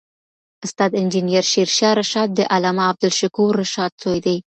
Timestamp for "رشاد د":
1.99-2.39